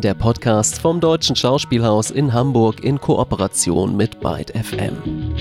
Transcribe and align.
der 0.00 0.14
Podcast 0.14 0.80
vom 0.80 1.00
Deutschen 1.00 1.36
Schauspielhaus 1.36 2.10
in 2.10 2.32
Hamburg 2.32 2.82
in 2.82 2.98
Kooperation 3.00 3.96
mit 3.96 4.20
Byte 4.20 4.52
FM. 4.56 5.34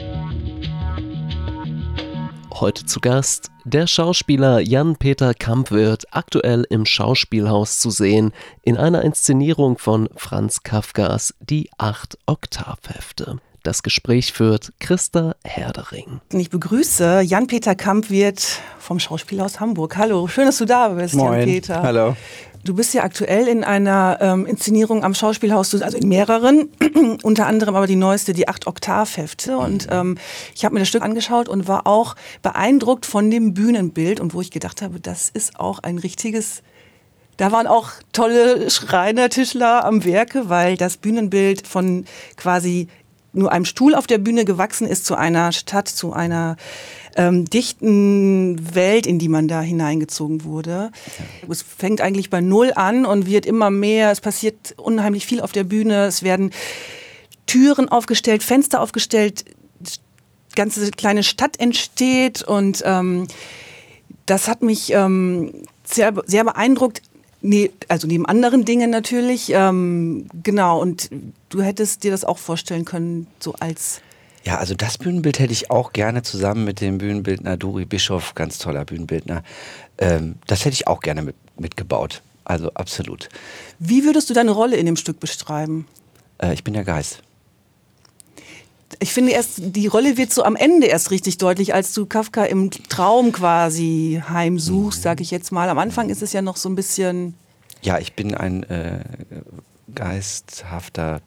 Heute 2.53 2.85
zu 2.85 2.99
Gast 2.99 3.51
der 3.63 3.87
Schauspieler 3.87 4.59
Jan-Peter 4.59 5.33
Kampwirt, 5.33 6.05
aktuell 6.11 6.65
im 6.69 6.85
Schauspielhaus 6.85 7.79
zu 7.79 7.89
sehen, 7.89 8.33
in 8.63 8.75
einer 8.75 9.03
Inszenierung 9.03 9.77
von 9.77 10.09
Franz 10.15 10.63
Kafkas 10.63 11.33
Die 11.39 11.69
acht 11.77 12.17
Oktavhefte. 12.25 13.37
Das 13.63 13.83
Gespräch 13.83 14.31
führt 14.31 14.71
Christa 14.79 15.35
Herdering. 15.43 16.21
Ich 16.33 16.49
begrüße 16.49 17.21
Jan-Peter 17.21 17.75
Kampwirt 17.75 18.41
vom 18.79 18.99
Schauspielhaus 18.99 19.59
Hamburg. 19.59 19.97
Hallo, 19.97 20.27
schön, 20.27 20.45
dass 20.45 20.57
du 20.57 20.65
da 20.65 20.89
bist, 20.89 21.13
Jan-Peter. 21.13 21.81
Hallo. 21.81 22.15
Du 22.63 22.73
bist 22.73 22.93
ja 22.93 23.03
aktuell 23.03 23.47
in 23.47 23.63
einer 23.63 24.17
ähm, 24.19 24.45
Inszenierung 24.45 25.03
am 25.03 25.13
Schauspielhaus, 25.13 25.73
also 25.81 25.97
in 25.97 26.07
mehreren, 26.07 26.69
unter 27.23 27.47
anderem 27.47 27.75
aber 27.75 27.87
die 27.87 27.95
neueste, 27.95 28.33
die 28.33 28.47
acht 28.47 28.67
Oktavhefte. 28.67 29.57
Und 29.57 29.87
ähm, 29.91 30.17
ich 30.53 30.65
habe 30.65 30.73
mir 30.73 30.79
das 30.79 30.89
Stück 30.89 31.01
angeschaut 31.01 31.47
und 31.47 31.67
war 31.67 31.87
auch 31.87 32.15
beeindruckt 32.41 33.05
von 33.05 33.31
dem 33.31 33.53
Bühnenbild 33.53 34.19
und 34.19 34.33
wo 34.33 34.41
ich 34.41 34.51
gedacht 34.51 34.81
habe, 34.81 34.99
das 34.99 35.29
ist 35.29 35.59
auch 35.59 35.79
ein 35.79 35.97
richtiges 35.97 36.61
da 37.39 37.53
waren 37.53 37.67
auch 37.67 37.91
tolle 38.11 38.69
Schreiner, 38.69 39.29
Tischler 39.29 39.85
am 39.85 40.03
Werke, 40.03 40.49
weil 40.49 40.75
das 40.75 40.97
Bühnenbild 40.97 41.65
von 41.65 42.03
quasi 42.35 42.89
nur 43.33 43.51
einem 43.51 43.65
Stuhl 43.65 43.95
auf 43.95 44.07
der 44.07 44.17
Bühne 44.17 44.45
gewachsen 44.45 44.87
ist 44.87 45.05
zu 45.05 45.15
einer 45.15 45.51
Stadt, 45.51 45.87
zu 45.87 46.13
einer 46.13 46.57
ähm, 47.15 47.45
dichten 47.45 48.75
Welt, 48.75 49.05
in 49.05 49.19
die 49.19 49.29
man 49.29 49.47
da 49.47 49.61
hineingezogen 49.61 50.43
wurde. 50.43 50.91
Ja. 51.41 51.51
Es 51.51 51.61
fängt 51.61 52.01
eigentlich 52.01 52.29
bei 52.29 52.41
Null 52.41 52.71
an 52.75 53.05
und 53.05 53.25
wird 53.25 53.45
immer 53.45 53.69
mehr. 53.69 54.11
Es 54.11 54.21
passiert 54.21 54.73
unheimlich 54.77 55.25
viel 55.25 55.41
auf 55.41 55.51
der 55.51 55.63
Bühne. 55.63 56.05
Es 56.05 56.23
werden 56.23 56.51
Türen 57.45 57.89
aufgestellt, 57.89 58.43
Fenster 58.43 58.81
aufgestellt, 58.81 59.45
ganze 60.55 60.91
kleine 60.91 61.23
Stadt 61.23 61.59
entsteht 61.59 62.43
und 62.43 62.83
ähm, 62.85 63.27
das 64.25 64.47
hat 64.47 64.61
mich 64.61 64.93
ähm, 64.93 65.63
sehr, 65.83 66.13
sehr 66.25 66.43
beeindruckt. 66.43 67.01
Nee, 67.41 67.71
also 67.87 68.07
neben 68.07 68.25
anderen 68.25 68.65
Dingen 68.65 68.89
natürlich. 68.89 69.51
Ähm, 69.53 70.27
genau, 70.43 70.81
und 70.81 71.09
du 71.49 71.61
hättest 71.61 72.03
dir 72.03 72.11
das 72.11 72.25
auch 72.25 72.37
vorstellen 72.37 72.85
können, 72.85 73.27
so 73.39 73.53
als. 73.59 74.01
Ja, 74.43 74.57
also 74.57 74.73
das 74.73 74.97
Bühnenbild 74.97 75.39
hätte 75.39 75.53
ich 75.53 75.69
auch 75.69 75.93
gerne 75.93 76.23
zusammen 76.23 76.65
mit 76.65 76.81
dem 76.81 76.97
Bühnenbildner 76.97 77.57
Duri 77.57 77.85
Bischof, 77.85 78.35
ganz 78.35 78.57
toller 78.57 78.85
Bühnenbildner. 78.85 79.43
Ähm, 79.97 80.35
das 80.47 80.65
hätte 80.65 80.73
ich 80.73 80.87
auch 80.87 81.01
gerne 81.01 81.21
mit, 81.21 81.35
mitgebaut. 81.57 82.21
Also 82.45 82.71
absolut. 82.73 83.29
Wie 83.79 84.03
würdest 84.03 84.29
du 84.29 84.33
deine 84.33 84.51
Rolle 84.51 84.75
in 84.75 84.85
dem 84.85 84.95
Stück 84.95 85.19
beschreiben? 85.19 85.87
Äh, 86.39 86.53
ich 86.53 86.63
bin 86.63 86.73
der 86.73 86.83
Geist 86.83 87.21
ich 88.99 89.13
finde 89.13 89.31
erst, 89.31 89.59
die 89.59 89.87
Rolle 89.87 90.17
wird 90.17 90.33
so 90.33 90.43
am 90.43 90.55
Ende 90.55 90.87
erst 90.87 91.11
richtig 91.11 91.37
deutlich, 91.37 91.73
als 91.73 91.93
du 91.93 92.05
Kafka 92.05 92.45
im 92.45 92.71
Traum 92.71 93.31
quasi 93.31 94.21
heimsuchst, 94.27 95.03
sage 95.03 95.21
ich 95.21 95.31
jetzt 95.31 95.51
mal. 95.51 95.69
Am 95.69 95.77
Anfang 95.77 96.09
ist 96.09 96.21
es 96.21 96.33
ja 96.33 96.41
noch 96.41 96.57
so 96.57 96.69
ein 96.69 96.75
bisschen. 96.75 97.35
Ja, 97.81 97.99
ich 97.99 98.13
bin 98.13 98.33
ein 98.33 98.63
äh, 98.63 98.99
geisthafter 99.93 101.21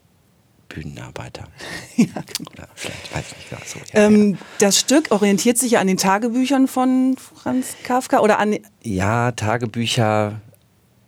Bühnenarbeiter. 0.69 1.47
ja, 1.95 2.05
genau. 2.05 2.51
Oder 2.51 2.67
vielleicht 2.75 3.15
weiß 3.15 3.25
ich 3.31 3.51
nicht. 3.51 3.69
So, 3.69 3.79
ja, 3.79 4.05
ähm, 4.05 4.31
ja. 4.31 4.37
Das 4.59 4.79
Stück 4.79 5.11
orientiert 5.11 5.57
sich 5.57 5.71
ja 5.71 5.79
an 5.79 5.87
den 5.87 5.97
Tagebüchern 5.97 6.67
von 6.67 7.15
Franz 7.17 7.75
Kafka 7.83 8.19
oder 8.19 8.39
an. 8.39 8.57
Ja, 8.83 9.31
Tagebücher 9.31 10.41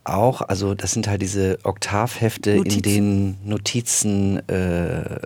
auch, 0.06 0.42
also 0.42 0.74
das 0.76 0.92
sind 0.92 1.08
halt 1.08 1.22
diese 1.22 1.60
Oktavhefte, 1.64 2.56
Notizen. 2.56 2.76
in 2.76 2.82
denen 2.82 3.38
Notizen, 3.44 4.50
äh, 4.50 5.20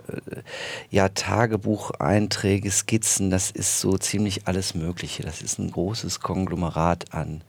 ja, 0.90 1.08
Tagebucheinträge, 1.08 2.70
Skizzen, 2.70 3.30
das 3.30 3.50
ist 3.50 3.80
so 3.80 3.98
ziemlich 3.98 4.46
alles 4.46 4.74
Mögliche. 4.74 5.22
Das 5.22 5.42
ist 5.42 5.58
ein 5.58 5.70
großes 5.70 6.20
Konglomerat 6.20 7.12
an, 7.12 7.42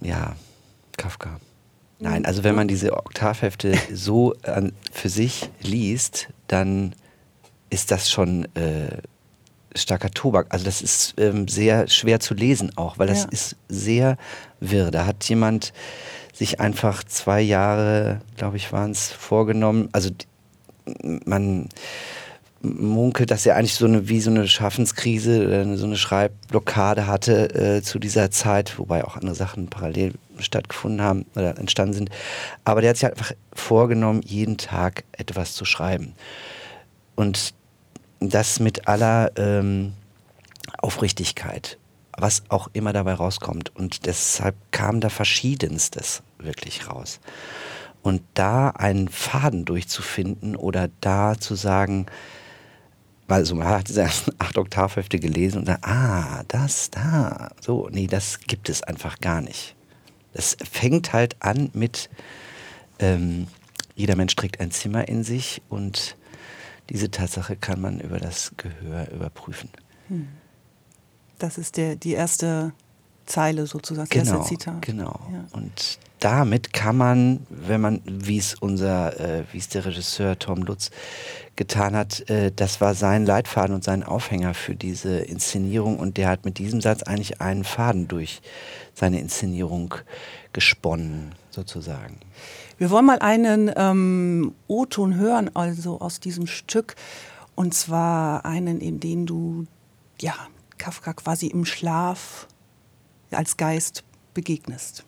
ja, 0.00 0.34
Kafka. 0.96 1.40
Nein, 1.98 2.24
also 2.24 2.44
wenn 2.44 2.54
man 2.54 2.66
diese 2.66 2.94
Oktavhefte 2.94 3.74
so 3.92 4.34
an, 4.42 4.72
für 4.90 5.10
sich 5.10 5.50
liest, 5.60 6.28
dann 6.46 6.94
ist 7.68 7.90
das 7.90 8.10
schon 8.10 8.46
äh, 8.56 9.02
starker 9.74 10.10
Tobak. 10.10 10.46
Also 10.50 10.64
das 10.64 10.82
ist 10.82 11.14
ähm, 11.18 11.48
sehr 11.48 11.88
schwer 11.88 12.20
zu 12.20 12.34
lesen 12.34 12.72
auch, 12.76 12.98
weil 12.98 13.06
das 13.06 13.24
ja. 13.24 13.28
ist 13.30 13.56
sehr 13.68 14.16
wirr. 14.60 14.90
Da 14.90 15.06
hat 15.06 15.24
jemand 15.28 15.72
sich 16.32 16.60
einfach 16.60 17.04
zwei 17.04 17.40
Jahre, 17.40 18.20
glaube 18.36 18.56
ich, 18.56 18.72
waren 18.72 18.90
es, 18.92 19.10
vorgenommen. 19.10 19.88
Also 19.92 20.10
man 21.24 21.68
munkelt, 22.62 23.30
dass 23.30 23.46
er 23.46 23.56
eigentlich 23.56 23.74
so 23.74 23.86
eine 23.86 24.08
wie 24.08 24.20
so 24.20 24.30
eine 24.30 24.46
Schaffenskrise, 24.46 25.76
so 25.76 25.86
eine 25.86 25.96
Schreibblockade 25.96 27.06
hatte 27.06 27.54
äh, 27.54 27.82
zu 27.82 27.98
dieser 27.98 28.30
Zeit, 28.30 28.78
wobei 28.78 29.04
auch 29.04 29.16
andere 29.16 29.34
Sachen 29.34 29.68
parallel 29.68 30.14
stattgefunden 30.38 31.00
haben 31.00 31.24
oder 31.36 31.58
entstanden 31.58 31.94
sind. 31.94 32.10
Aber 32.64 32.80
der 32.80 32.90
hat 32.90 32.96
sich 32.96 33.08
einfach 33.08 33.32
vorgenommen, 33.52 34.22
jeden 34.24 34.58
Tag 34.58 35.04
etwas 35.12 35.54
zu 35.54 35.64
schreiben. 35.64 36.14
Und 37.14 37.54
das 38.20 38.60
mit 38.60 38.86
aller 38.86 39.32
ähm, 39.36 39.94
Aufrichtigkeit, 40.78 41.78
was 42.16 42.42
auch 42.48 42.68
immer 42.72 42.92
dabei 42.92 43.14
rauskommt. 43.14 43.74
Und 43.74 44.06
deshalb 44.06 44.54
kam 44.70 45.00
da 45.00 45.08
verschiedenstes 45.08 46.22
wirklich 46.38 46.88
raus. 46.88 47.20
Und 48.02 48.22
da 48.34 48.68
einen 48.70 49.08
Faden 49.08 49.64
durchzufinden 49.64 50.56
oder 50.56 50.88
da 51.00 51.38
zu 51.38 51.54
sagen, 51.54 52.06
weil 53.26 53.44
so 53.44 53.54
man 53.54 53.68
hat 53.68 53.88
diese 53.88 54.04
acht 54.38 54.58
Oktavhefte 54.58 55.18
gelesen 55.18 55.58
und 55.58 55.68
dann, 55.68 55.78
ah, 55.82 56.42
das, 56.48 56.90
da, 56.90 57.50
so, 57.60 57.88
nee, 57.90 58.06
das 58.06 58.40
gibt 58.40 58.68
es 58.68 58.82
einfach 58.82 59.18
gar 59.20 59.40
nicht. 59.40 59.76
Es 60.32 60.56
fängt 60.70 61.12
halt 61.12 61.36
an 61.40 61.70
mit, 61.72 62.10
ähm, 62.98 63.48
jeder 63.94 64.16
Mensch 64.16 64.34
trägt 64.36 64.60
ein 64.60 64.70
Zimmer 64.70 65.08
in 65.08 65.24
sich 65.24 65.62
und 65.68 66.16
diese 66.90 67.10
Tatsache 67.10 67.56
kann 67.56 67.80
man 67.80 68.00
über 68.00 68.18
das 68.18 68.52
Gehör 68.56 69.10
überprüfen. 69.10 69.70
Hm. 70.08 70.28
Das 71.38 71.56
ist 71.56 71.76
der, 71.76 71.96
die 71.96 72.12
erste 72.12 72.72
Zeile 73.30 73.66
sozusagen, 73.66 74.08
das 74.08 74.26
genau, 74.26 74.38
erste 74.38 74.48
Zitat. 74.48 74.82
Genau. 74.82 75.20
Ja. 75.32 75.44
Und 75.52 75.98
damit 76.18 76.72
kann 76.72 76.96
man, 76.96 77.46
wenn 77.48 77.80
man, 77.80 78.02
wie 78.04 78.36
es 78.36 78.54
unser, 78.54 79.18
äh, 79.18 79.44
wie 79.52 79.58
es 79.58 79.68
der 79.68 79.86
Regisseur 79.86 80.38
Tom 80.38 80.62
Lutz 80.62 80.90
getan 81.56 81.96
hat, 81.96 82.28
äh, 82.28 82.52
das 82.54 82.80
war 82.80 82.94
sein 82.94 83.24
Leitfaden 83.24 83.74
und 83.74 83.84
sein 83.84 84.02
Aufhänger 84.02 84.54
für 84.54 84.74
diese 84.74 85.20
Inszenierung 85.20 85.98
und 85.98 86.16
der 86.16 86.28
hat 86.28 86.44
mit 86.44 86.58
diesem 86.58 86.80
Satz 86.80 87.02
eigentlich 87.02 87.40
einen 87.40 87.64
Faden 87.64 88.08
durch 88.08 88.42
seine 88.94 89.20
Inszenierung 89.20 89.94
gesponnen, 90.52 91.34
sozusagen. 91.50 92.18
Wir 92.76 92.90
wollen 92.90 93.06
mal 93.06 93.18
einen 93.18 93.70
ähm, 93.76 94.54
O-Ton 94.66 95.14
hören, 95.16 95.54
also 95.54 96.00
aus 96.00 96.20
diesem 96.20 96.46
Stück. 96.46 96.96
Und 97.54 97.74
zwar 97.74 98.44
einen, 98.46 98.80
in 98.80 99.00
dem 99.00 99.26
du 99.26 99.66
ja, 100.20 100.34
Kafka 100.78 101.12
quasi 101.12 101.48
im 101.48 101.66
Schlaf 101.66 102.48
als 103.36 103.56
Geist 103.56 104.04
begegnest. 104.34 105.04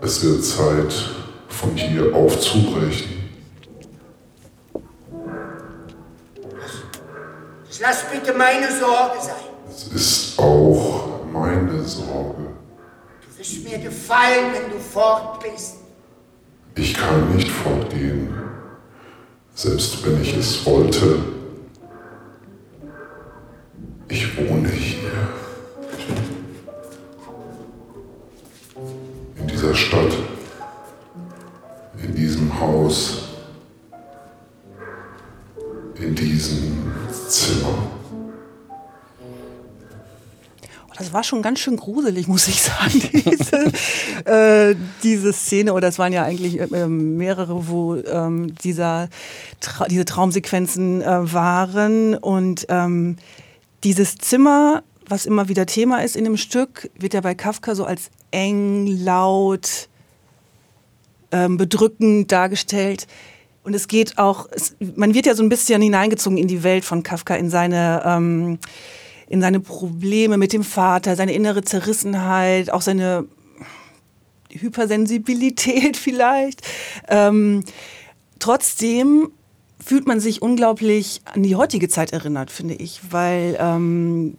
Es 0.00 0.22
wird 0.22 0.44
Zeit, 0.44 0.92
von 1.48 1.74
hier 1.74 2.14
aufzubrechen. 2.14 3.30
Lass 7.80 8.04
bitte 8.10 8.32
meine 8.32 8.68
Sorge 8.68 9.20
sein. 9.20 9.34
Es 9.68 9.88
ist 9.88 10.38
auch 10.38 11.24
meine 11.30 11.82
Sorge. 11.82 12.54
Du 13.20 13.38
wirst 13.38 13.64
mir 13.64 13.78
gefallen, 13.78 14.52
wenn 14.52 14.70
du 14.70 14.78
fort 14.78 15.42
bist. 15.42 15.76
Ich 16.74 16.94
kann 16.94 17.34
nicht 17.36 17.50
fortgehen, 17.50 18.34
selbst 19.54 20.04
wenn 20.04 20.20
ich 20.22 20.36
es 20.36 20.64
wollte. 20.66 21.35
War 41.16 41.24
schon 41.24 41.40
ganz 41.40 41.60
schön 41.60 41.78
gruselig, 41.78 42.28
muss 42.28 42.46
ich 42.46 42.60
sagen, 42.60 43.00
diese, 43.12 43.72
äh, 44.30 44.76
diese 45.02 45.32
Szene. 45.32 45.72
Oder 45.72 45.88
es 45.88 45.98
waren 45.98 46.12
ja 46.12 46.24
eigentlich 46.24 46.60
äh, 46.60 46.86
mehrere, 46.88 47.68
wo 47.68 47.94
ähm, 47.96 48.54
dieser, 48.56 49.08
Tra 49.60 49.86
diese 49.86 50.04
Traumsequenzen 50.04 51.00
äh, 51.00 51.32
waren. 51.32 52.16
Und 52.16 52.66
ähm, 52.68 53.16
dieses 53.82 54.18
Zimmer, 54.18 54.82
was 55.08 55.24
immer 55.24 55.48
wieder 55.48 55.64
Thema 55.64 56.04
ist 56.04 56.16
in 56.16 56.24
dem 56.24 56.36
Stück, 56.36 56.90
wird 56.98 57.14
ja 57.14 57.22
bei 57.22 57.34
Kafka 57.34 57.74
so 57.74 57.86
als 57.86 58.10
eng, 58.30 58.86
laut, 58.86 59.88
ähm, 61.32 61.56
bedrückend 61.56 62.30
dargestellt. 62.30 63.06
Und 63.64 63.72
es 63.72 63.88
geht 63.88 64.18
auch, 64.18 64.48
es, 64.50 64.76
man 64.96 65.14
wird 65.14 65.24
ja 65.24 65.34
so 65.34 65.42
ein 65.42 65.48
bisschen 65.48 65.80
hineingezogen 65.80 66.36
in 66.36 66.46
die 66.46 66.62
Welt 66.62 66.84
von 66.84 67.02
Kafka, 67.02 67.36
in 67.36 67.48
seine, 67.48 68.02
ähm, 68.04 68.58
in 69.28 69.40
seine 69.40 69.60
Probleme 69.60 70.36
mit 70.36 70.52
dem 70.52 70.64
Vater, 70.64 71.16
seine 71.16 71.32
innere 71.32 71.62
Zerrissenheit, 71.62 72.70
auch 72.70 72.82
seine 72.82 73.26
Hypersensibilität 74.50 75.96
vielleicht. 75.96 76.62
Ähm, 77.08 77.64
trotzdem 78.38 79.30
fühlt 79.84 80.06
man 80.06 80.20
sich 80.20 80.42
unglaublich 80.42 81.20
an 81.24 81.42
die 81.42 81.56
heutige 81.56 81.88
Zeit 81.88 82.12
erinnert, 82.12 82.50
finde 82.50 82.74
ich, 82.74 83.00
weil 83.10 83.56
ähm, 83.60 84.36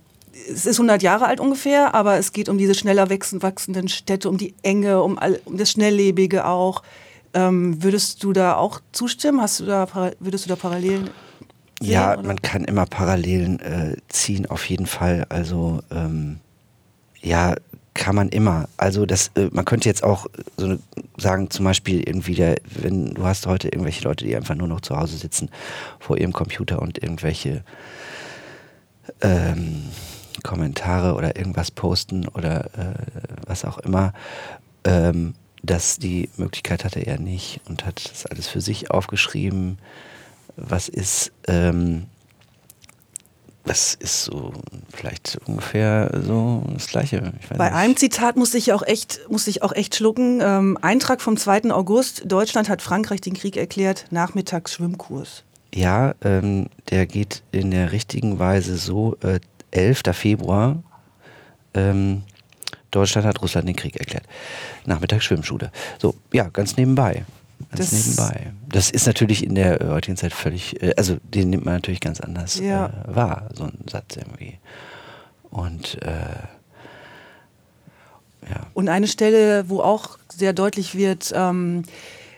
es 0.50 0.66
ist 0.66 0.78
100 0.78 1.01
Jahre 1.01 1.25
alt 1.25 1.39
ungefähr, 1.39 1.94
aber 1.94 2.18
es 2.18 2.31
geht 2.31 2.50
um 2.50 2.57
diese 2.57 2.75
schneller 2.75 3.10
wachsenden 3.10 3.88
Städte, 3.88 4.30
um 4.30 4.38
die 4.38 4.54
Enge, 4.62 5.01
um, 5.01 5.18
all, 5.18 5.39
um 5.45 5.57
das 5.57 5.72
Schnelllebige 5.72 6.45
auch. 6.45 6.84
Ähm, 7.34 7.84
würdest 7.84 8.24
du 8.24 8.34
da 8.34 8.56
auch 8.56 8.81
zustimmen? 8.92 9.42
Hast 9.42 9.60
du 9.60 9.66
da, 9.66 9.88
würdest 10.19 10.45
du 10.45 10.50
da 10.50 10.56
Parallelen? 10.56 11.10
Sehen, 11.79 11.91
ja, 11.91 12.13
oder? 12.13 12.24
man 12.24 12.41
kann 12.41 12.63
immer 12.63 12.85
Parallelen 12.85 13.59
äh, 13.59 13.97
ziehen, 14.07 14.45
auf 14.47 14.68
jeden 14.69 14.88
Fall. 14.88 15.25
Also 15.29 15.81
ähm, 15.91 16.39
ja, 17.21 17.56
kann 17.94 18.15
man 18.15 18.29
immer. 18.29 18.69
Also 18.77 19.06
das, 19.06 19.31
äh, 19.35 19.50
man 19.51 19.65
könnte 19.65 19.89
jetzt 19.89 20.03
auch 20.03 20.27
so 20.57 20.77
sagen, 21.18 21.50
zum 21.50 21.65
Beispiel 21.65 22.01
irgendwie, 22.07 22.35
der, 22.35 22.57
wenn 22.65 23.13
du 23.13 23.24
hast 23.24 23.47
heute 23.47 23.68
irgendwelche 23.69 24.03
Leute, 24.03 24.25
die 24.25 24.35
einfach 24.35 24.56
nur 24.56 24.68
noch 24.68 24.81
zu 24.81 24.97
Hause 24.97 25.18
sitzen 25.18 25.50
vor 26.00 26.18
ihrem 26.18 26.33
Computer 26.33 26.81
und 26.81 27.01
irgendwelche 27.01 27.63
ähm, 29.21 29.85
Kommentare 30.44 31.15
oder 31.15 31.35
irgendwas 31.38 31.71
posten 31.71 32.27
oder 32.27 32.65
äh, 32.77 32.94
was 33.45 33.65
auch 33.65 33.79
immer. 33.79 34.13
Ähm, 34.83 35.33
dass 35.63 35.97
die 35.97 36.29
Möglichkeit 36.38 36.85
hatte 36.85 37.00
er 37.00 37.19
nicht 37.19 37.62
und 37.68 37.85
hat 37.85 38.09
das 38.09 38.25
alles 38.25 38.47
für 38.47 38.62
sich 38.62 38.91
aufgeschrieben. 38.91 39.79
Was 40.57 40.89
ist, 40.89 41.31
ähm, 41.48 42.07
das 43.63 43.94
ist 43.94 44.24
so 44.24 44.54
vielleicht 44.94 45.39
ungefähr 45.45 46.09
so 46.25 46.63
das 46.74 46.88
Gleiche. 46.88 47.33
Bei 47.57 47.65
nicht. 47.65 47.75
einem 47.75 47.95
Zitat 47.98 48.36
musste 48.36 48.57
ich 48.57 48.74
auch 48.74 48.81
echt, 48.81 49.19
musste 49.30 49.50
ich 49.50 49.62
auch 49.62 49.74
echt 49.74 49.95
schlucken. 49.95 50.42
Ähm, 50.42 50.77
Eintrag 50.81 51.21
vom 51.21 51.38
2. 51.38 51.71
August. 51.71 52.24
Deutschland 52.25 52.69
hat 52.69 52.81
Frankreich 52.81 53.21
den 53.21 53.33
Krieg 53.33 53.56
erklärt. 53.57 54.06
Nachmittags 54.09 54.74
Schwimmkurs. 54.74 55.44
Ja, 55.74 56.15
ähm, 56.24 56.68
der 56.89 57.06
geht 57.06 57.44
in 57.51 57.71
der 57.71 57.92
richtigen 57.92 58.39
Weise 58.39 58.77
so. 58.77 59.15
Äh, 59.21 59.39
11. 59.71 60.01
Februar. 60.13 60.81
Ähm, 61.74 62.24
Deutschland 62.92 63.27
hat 63.27 63.42
Russland 63.42 63.68
den 63.68 63.75
Krieg 63.75 63.98
erklärt. 63.98 64.24
Nachmittags 64.86 65.25
Schwimmschule. 65.25 65.71
So, 66.00 66.15
ja, 66.31 66.50
ganz 66.50 66.77
nebenbei. 66.77 67.25
Ganz 67.69 67.89
das 67.89 68.06
nebenbei. 68.06 68.54
Das 68.69 68.89
ist 68.89 69.07
natürlich 69.07 69.44
in 69.44 69.56
der 69.56 69.80
heutigen 69.89 70.18
Zeit 70.18 70.33
völlig, 70.33 70.81
äh, 70.81 70.94
also 70.98 71.18
den 71.24 71.50
nimmt 71.50 71.65
man 71.65 71.75
natürlich 71.75 72.00
ganz 72.00 72.19
anders 72.19 72.59
ja. 72.59 72.88
äh, 72.88 73.15
wahr, 73.15 73.50
so 73.54 73.63
ein 73.63 73.77
Satz 73.89 74.15
irgendwie. 74.15 74.57
Und 75.50 76.01
äh, 76.01 76.09
ja. 78.50 78.68
Und 78.74 78.89
eine 78.89 79.07
Stelle, 79.07 79.69
wo 79.69 79.81
auch 79.81 80.18
sehr 80.30 80.54
deutlich 80.54 80.95
wird, 80.95 81.33
ähm, 81.36 81.83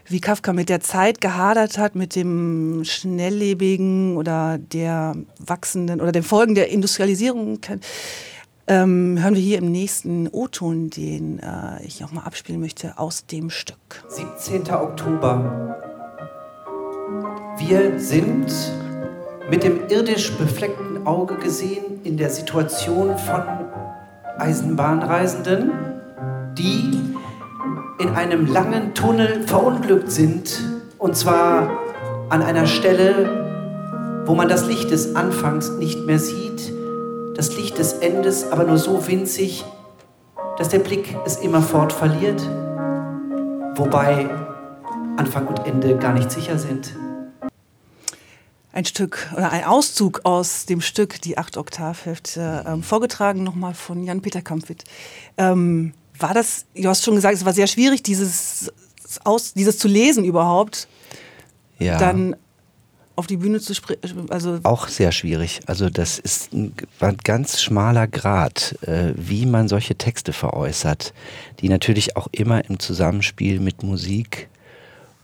wie 0.07 0.21
Kafka 0.21 0.53
mit 0.53 0.69
der 0.69 0.79
Zeit 0.79 1.21
gehadert 1.21 1.77
hat, 1.77 1.95
mit 1.95 2.15
dem 2.15 2.83
schnelllebigen 2.83 4.17
oder 4.17 4.57
der 4.57 5.15
wachsenden 5.37 6.01
oder 6.01 6.11
den 6.11 6.23
Folgen 6.23 6.55
der 6.55 6.69
Industrialisierung 6.69 7.59
ähm, 8.69 9.17
hören 9.19 9.33
wir 9.33 9.41
hier 9.41 9.57
im 9.57 9.71
nächsten 9.71 10.27
O-Ton, 10.31 10.91
den 10.91 11.39
äh, 11.39 11.83
ich 11.83 12.03
auch 12.03 12.11
mal 12.11 12.21
abspielen 12.21 12.61
möchte, 12.61 12.97
aus 12.99 13.25
dem 13.25 13.49
Stück. 13.49 13.77
17. 14.07 14.71
Oktober. 14.71 15.75
Wir 17.57 17.99
sind 17.99 18.45
mit 19.49 19.63
dem 19.63 19.87
irdisch 19.89 20.31
befleckten 20.37 21.07
Auge 21.07 21.35
gesehen 21.35 22.01
in 22.03 22.15
der 22.15 22.29
Situation 22.29 23.17
von 23.17 23.43
Eisenbahnreisenden, 24.37 25.71
die 26.53 26.91
in 27.99 28.09
einem 28.09 28.45
langen 28.45 28.93
Tunnel 28.93 29.47
verunglückt 29.47 30.11
sind. 30.11 30.63
Und 30.99 31.17
zwar 31.17 31.71
an 32.29 32.43
einer 32.43 32.67
Stelle, 32.67 34.23
wo 34.27 34.35
man 34.35 34.47
das 34.47 34.67
Licht 34.67 34.91
des 34.91 35.15
Anfangs 35.15 35.71
nicht 35.71 36.05
mehr 36.05 36.19
sieht 36.19 36.78
das 37.39 37.55
Licht 37.55 37.77
des 37.77 37.93
Endes 37.93 38.51
aber 38.51 38.65
nur 38.65 38.77
so 38.77 39.07
winzig, 39.07 39.63
dass 40.57 40.67
der 40.67 40.79
Blick 40.79 41.15
es 41.25 41.37
immerfort 41.37 41.93
verliert, 41.93 42.41
wobei 43.77 44.29
Anfang 45.15 45.47
und 45.47 45.65
Ende 45.65 45.97
gar 45.97 46.11
nicht 46.11 46.29
sicher 46.31 46.59
sind. 46.59 46.93
Ein 48.73 48.83
Stück 48.83 49.29
oder 49.31 49.53
ein 49.53 49.63
Auszug 49.63 50.25
aus 50.25 50.65
dem 50.65 50.81
Stück 50.81 51.21
Die 51.21 51.37
acht 51.37 51.55
Oktavhefte, 51.55 52.65
ähm, 52.67 52.83
vorgetragen 52.83 53.45
nochmal 53.45 53.73
von 53.73 54.03
Jan-Peter 54.03 54.41
Kampwitt. 54.41 54.83
Ähm, 55.37 55.93
war 56.19 56.33
das, 56.33 56.65
du 56.75 56.89
hast 56.89 57.05
schon 57.05 57.15
gesagt, 57.15 57.35
es 57.35 57.45
war 57.45 57.53
sehr 57.53 57.67
schwierig, 57.67 58.03
dieses, 58.03 58.69
aus, 59.23 59.53
dieses 59.53 59.77
zu 59.77 59.87
lesen 59.87 60.25
überhaupt. 60.25 60.89
Ja. 61.77 61.97
Dann 61.99 62.35
auf 63.19 63.27
die 63.27 63.35
Bühne 63.35 63.59
zu 63.59 63.75
sprechen? 63.75 64.31
Also 64.31 64.61
auch 64.63 64.87
sehr 64.87 65.11
schwierig. 65.11 65.59
Also 65.65 65.89
das 65.89 66.19
ist 66.19 66.53
ein, 66.53 66.73
ganz 67.25 67.61
schmaler 67.61 68.07
Grad, 68.07 68.77
äh, 68.83 69.11
wie 69.15 69.45
man 69.45 69.67
solche 69.67 69.95
Texte 69.95 70.31
veräußert, 70.31 71.13
die 71.59 71.67
natürlich 71.67 72.15
auch 72.15 72.29
immer 72.31 72.63
im 72.69 72.79
Zusammenspiel 72.79 73.59
mit 73.59 73.83
Musik 73.83 74.47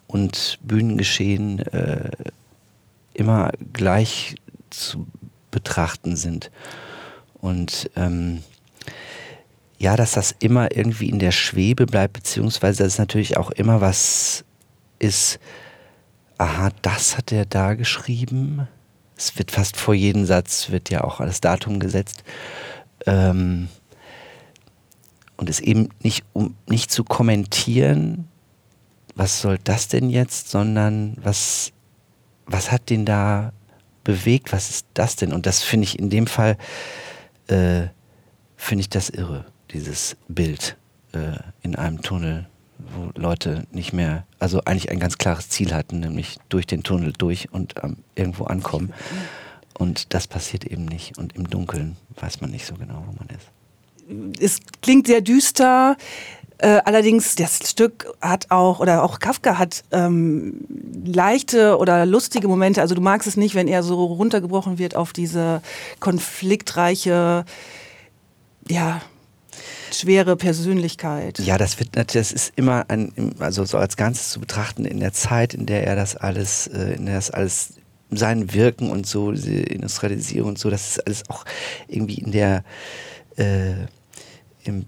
und 0.07 0.59
Bühnengeschehen 0.61 1.59
äh, 1.59 2.11
immer 3.13 3.51
gleich 3.71 4.35
zu 4.71 5.07
betrachten 5.49 6.17
sind. 6.17 6.51
Und 7.39 7.89
ähm, 7.95 8.43
ja, 9.77 9.95
dass 9.95 10.11
das 10.11 10.35
immer 10.39 10.75
irgendwie 10.75 11.07
in 11.07 11.19
der 11.19 11.31
Schwebe 11.31 11.85
bleibt, 11.85 12.11
beziehungsweise 12.11 12.83
dass 12.83 12.93
es 12.93 12.99
natürlich 12.99 13.37
auch 13.37 13.51
immer 13.51 13.79
was 13.79 14.43
ist, 14.99 15.39
aha, 16.37 16.69
das 16.81 17.17
hat 17.17 17.31
er 17.31 17.45
da 17.45 17.73
geschrieben. 17.73 18.67
Es 19.17 19.37
wird 19.37 19.51
fast 19.51 19.77
vor 19.77 19.93
jedem 19.93 20.25
Satz 20.25 20.69
wird 20.69 20.89
ja 20.89 21.03
auch 21.03 21.19
das 21.19 21.41
Datum 21.41 21.79
gesetzt. 21.79 22.23
Ähm, 23.05 23.69
und 25.37 25.49
es 25.49 25.59
eben 25.59 25.89
nicht, 26.01 26.23
um 26.33 26.55
nicht 26.67 26.91
zu 26.91 27.03
kommentieren, 27.03 28.27
was 29.15 29.41
soll 29.41 29.57
das 29.63 29.87
denn 29.87 30.09
jetzt, 30.09 30.49
sondern 30.49 31.15
was, 31.21 31.71
was 32.45 32.71
hat 32.71 32.89
den 32.89 33.05
da 33.05 33.53
bewegt, 34.03 34.53
was 34.53 34.69
ist 34.69 34.87
das 34.93 35.15
denn? 35.15 35.33
Und 35.33 35.45
das 35.45 35.63
finde 35.63 35.85
ich 35.85 35.99
in 35.99 36.09
dem 36.09 36.27
Fall, 36.27 36.57
äh, 37.47 37.87
finde 38.55 38.81
ich 38.81 38.89
das 38.89 39.09
irre, 39.09 39.45
dieses 39.71 40.17
Bild 40.27 40.77
äh, 41.13 41.37
in 41.61 41.75
einem 41.75 42.01
Tunnel 42.01 42.47
wo 42.93 43.09
Leute 43.19 43.65
nicht 43.71 43.93
mehr, 43.93 44.25
also 44.39 44.61
eigentlich 44.65 44.91
ein 44.91 44.99
ganz 44.99 45.17
klares 45.17 45.49
Ziel 45.49 45.73
hatten, 45.73 45.99
nämlich 45.99 46.37
durch 46.49 46.67
den 46.67 46.83
Tunnel 46.83 47.13
durch 47.17 47.51
und 47.51 47.75
ähm, 47.83 47.97
irgendwo 48.15 48.45
ankommen. 48.45 48.93
Und 49.77 50.13
das 50.13 50.27
passiert 50.27 50.65
eben 50.65 50.85
nicht. 50.85 51.17
Und 51.17 51.35
im 51.35 51.49
Dunkeln 51.49 51.97
weiß 52.15 52.41
man 52.41 52.51
nicht 52.51 52.65
so 52.65 52.75
genau, 52.75 53.03
wo 53.07 53.13
man 53.13 53.27
ist. 53.29 54.39
Es 54.39 54.59
klingt 54.81 55.07
sehr 55.07 55.21
düster. 55.21 55.97
Äh, 56.57 56.79
allerdings, 56.85 57.35
das 57.35 57.69
Stück 57.69 58.13
hat 58.21 58.49
auch, 58.49 58.79
oder 58.79 59.03
auch 59.03 59.19
Kafka 59.19 59.57
hat 59.57 59.83
ähm, 59.91 60.65
leichte 61.05 61.77
oder 61.77 62.05
lustige 62.05 62.47
Momente. 62.47 62.81
Also 62.81 62.95
du 62.95 63.01
magst 63.01 63.27
es 63.27 63.35
nicht, 63.35 63.55
wenn 63.55 63.67
er 63.67 63.83
so 63.83 64.05
runtergebrochen 64.05 64.77
wird 64.77 64.95
auf 64.95 65.11
diese 65.11 65.61
konfliktreiche, 65.99 67.43
ja, 68.69 69.01
schwere 69.91 70.35
Persönlichkeit. 70.35 71.39
Ja, 71.39 71.57
das 71.57 71.79
wird 71.79 71.89
das 71.93 72.31
ist 72.31 72.53
immer 72.55 72.85
ein, 72.89 73.35
also 73.39 73.65
so 73.65 73.77
als 73.77 73.97
Ganzes 73.97 74.29
zu 74.29 74.39
betrachten 74.39 74.85
in 74.85 74.99
der 74.99 75.13
Zeit, 75.13 75.53
in 75.53 75.65
der 75.65 75.85
er 75.85 75.95
das 75.95 76.15
alles, 76.15 76.67
äh, 76.67 76.93
in 76.93 77.05
der 77.05 77.15
das 77.15 77.31
alles 77.31 77.73
sein 78.11 78.53
Wirken 78.53 78.89
und 78.91 79.07
so, 79.07 79.31
diese 79.31 79.53
Industrialisierung 79.53 80.49
und 80.49 80.59
so, 80.59 80.69
das 80.69 80.87
ist 80.89 81.05
alles 81.05 81.29
auch 81.29 81.45
irgendwie 81.87 82.15
in 82.15 82.31
der 82.31 82.63
äh, 83.37 83.85
im, 84.63 84.85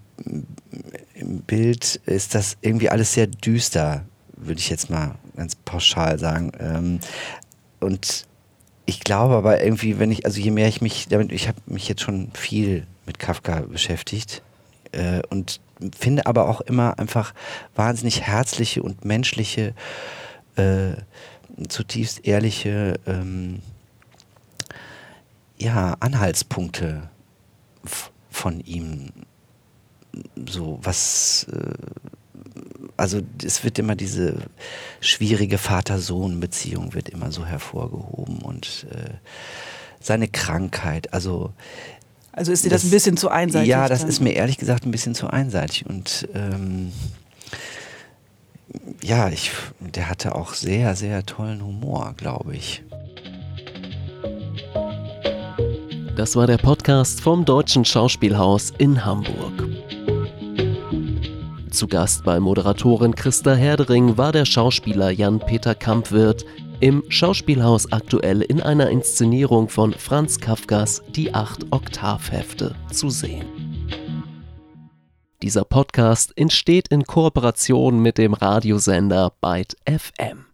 im 1.14 1.42
Bild 1.42 2.02
ist 2.06 2.36
das 2.36 2.58
irgendwie 2.62 2.90
alles 2.90 3.14
sehr 3.14 3.28
düster, 3.28 4.06
würde 4.36 4.60
ich 4.60 4.70
jetzt 4.70 4.90
mal 4.90 5.16
ganz 5.36 5.56
pauschal 5.56 6.18
sagen. 6.20 6.52
Ähm, 6.60 7.00
und 7.80 8.26
ich 8.86 9.02
glaube 9.02 9.36
aber 9.36 9.64
irgendwie, 9.64 10.00
wenn 10.00 10.12
ich, 10.12 10.26
also 10.26 10.40
je 10.40 10.52
mehr 10.52 10.68
ich 10.68 10.82
mich 10.82 11.08
damit, 11.10 11.32
ich 11.32 11.48
habe 11.48 11.60
mich 11.68 11.88
jetzt 11.88 12.02
schon 12.02 12.32
viel 12.34 12.88
mit 13.06 13.20
Kafka 13.20 13.62
beschäftigt 13.62 14.42
äh, 14.92 15.22
und 15.30 15.60
finde 15.98 16.26
aber 16.26 16.50
auch 16.50 16.62
immer 16.62 17.00
einfach 17.00 17.34
wahnsinnig 17.76 18.22
herzliche 18.22 18.84
und 18.84 19.06
menschliche, 19.06 19.74
äh, 20.56 20.94
zutiefst 21.70 22.26
ehrliche 22.26 23.00
ähm, 23.06 23.62
ja, 25.58 25.96
Anhaltspunkte 26.00 27.10
von 28.30 28.60
ihm. 28.62 29.12
So, 30.48 30.80
was, 30.82 31.48
äh, 31.52 31.74
also 32.96 33.22
es 33.44 33.64
wird 33.64 33.80
immer 33.80 33.96
diese 33.96 34.38
schwierige 35.00 35.58
Vater-Sohn-Beziehung 35.58 36.94
wird 36.94 37.10
immer 37.10 37.32
so 37.32 37.46
hervorgehoben 37.46 38.40
und 38.40 38.88
äh, 38.92 39.14
seine 40.00 40.28
Krankheit, 40.28 41.14
also 41.14 41.54
also 42.38 42.52
ist 42.52 42.64
dir 42.64 42.70
das, 42.70 42.84
das, 42.84 42.90
ein 42.90 42.92
bisschen 42.92 43.18
zu 43.18 43.30
einseitig? 43.30 43.68
Ja, 43.68 43.88
das 43.88 44.02
dann? 44.02 44.10
ist 44.10 44.22
mir 44.22 44.34
ehrlich 44.34 44.60
gesagt 44.60 44.86
ein 44.86 44.92
bisschen 44.92 45.16
zu 45.16 45.28
einseitig. 45.28 45.88
Und 45.88 46.28
ähm, 46.36 46.92
ja, 49.02 49.30
ich, 49.30 49.52
der 49.80 50.08
hatte 50.08 50.36
auch 50.36 50.54
sehr, 50.54 50.96
sehr 50.96 51.26
tollen 51.26 51.64
Humor, 51.64 52.14
glaube 52.16 52.56
ich. 52.56 52.84
Das 56.16 56.36
war 56.36 56.46
der 56.46 56.58
Podcast 56.58 57.22
vom 57.22 57.44
Deutschen 57.44 57.86
Schauspielhaus 57.86 58.72
in 58.78 59.04
Hamburg. 59.04 59.68
Zu 61.72 61.88
Gast 61.88 62.24
bei 62.24 62.40
Moderatorin 62.40 63.16
Christa 63.16 63.56
Herdering 63.56 64.16
war 64.18 64.32
der 64.32 64.46
Schauspieler 64.46 65.10
Jan-Peter 65.10 65.74
Kampwirth 65.74 66.46
im 66.80 67.04
Schauspielhaus 67.10 67.92
aktuell 67.92 68.42
in 68.42 68.62
einer 68.62 68.90
Inszenierung 68.90 69.70
von 69.70 69.94
Franz 69.94 70.40
Kafkas 70.40 71.04
Die 71.10 71.34
acht 71.34 71.66
Oktavhefte 71.72 72.76
zu 72.92 73.10
sehen. 73.10 73.46
Dieser 75.44 75.66
Podcast 75.66 76.36
entsteht 76.36 76.88
in 76.88 77.04
Kooperation 77.04 78.00
mit 78.00 78.18
dem 78.18 78.34
Radiosender 78.34 79.34
Byte 79.40 79.76
FM. 79.86 80.47